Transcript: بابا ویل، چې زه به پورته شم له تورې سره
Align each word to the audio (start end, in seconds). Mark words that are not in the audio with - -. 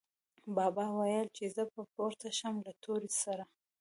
بابا 0.55 0.85
ویل، 0.97 1.27
چې 1.37 1.45
زه 1.55 1.63
به 1.73 1.81
پورته 1.93 2.29
شم 2.37 2.55
له 2.65 2.71
تورې 2.83 3.11
سره 3.21 3.43